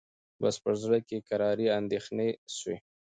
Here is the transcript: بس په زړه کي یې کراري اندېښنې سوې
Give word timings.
بس 0.41 0.55
په 0.63 0.71
زړه 0.81 0.99
کي 1.07 1.15
یې 1.19 1.25
کراري 1.27 1.67
اندېښنې 1.79 2.29
سوې 2.57 2.75